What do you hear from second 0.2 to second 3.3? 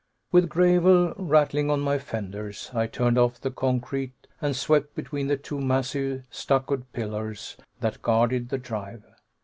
With gravel rattling on my fenders, I turned